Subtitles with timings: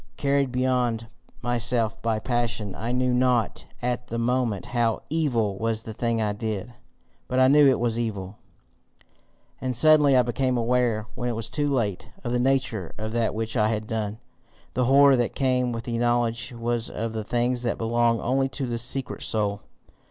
[0.17, 1.05] Carried beyond
[1.43, 6.33] myself by passion, I knew not at the moment HOW evil was the thing I
[6.33, 6.73] did.
[7.27, 8.37] But I knew it was evil.
[9.61, 13.35] And suddenly I became aware, when it was too late, of the nature of that
[13.35, 14.17] which I had done.
[14.73, 18.65] The horror that came with the knowledge was of the things that belong only to
[18.65, 19.61] the secret soul.